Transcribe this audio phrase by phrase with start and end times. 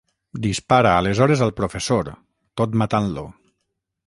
[0.45, 2.11] Dispara aleshores al professor,
[2.63, 3.29] tot matant-lo.